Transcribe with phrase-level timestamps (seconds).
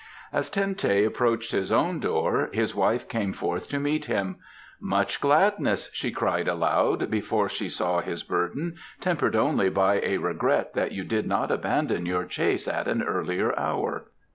[0.33, 4.37] As Ten teh approached his own door his wife came forth to meet him.
[4.79, 10.73] "Much gladness!" she cried aloud before she saw his burden; "tempered only by a regret
[10.73, 14.05] that you did not abandon your chase at an earlier hour.